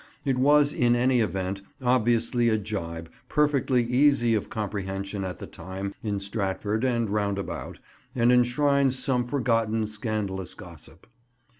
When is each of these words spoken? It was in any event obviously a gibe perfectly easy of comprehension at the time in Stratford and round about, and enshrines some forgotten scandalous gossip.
It 0.25 0.39
was 0.39 0.73
in 0.73 0.95
any 0.95 1.19
event 1.19 1.61
obviously 1.79 2.49
a 2.49 2.57
gibe 2.57 3.07
perfectly 3.29 3.83
easy 3.83 4.33
of 4.33 4.49
comprehension 4.49 5.23
at 5.23 5.37
the 5.37 5.45
time 5.45 5.93
in 6.01 6.19
Stratford 6.19 6.83
and 6.83 7.07
round 7.07 7.37
about, 7.37 7.77
and 8.15 8.31
enshrines 8.31 8.97
some 8.97 9.27
forgotten 9.27 9.85
scandalous 9.85 10.55
gossip. 10.55 11.05